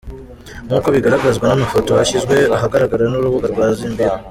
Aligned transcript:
Nk’uko 0.67 0.87
bigaragazwa 0.95 1.45
n’amafoto 1.47 1.89
yashyizwe 1.99 2.35
ahagaragara 2.55 3.03
n’urubuga 3.07 3.45
rwa 3.53 3.65
Zimbio. 3.77 4.13